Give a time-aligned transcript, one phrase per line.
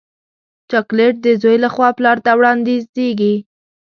[0.69, 3.35] چاکلېټ د زوی له خوا پلار ته وړاندیزېږي.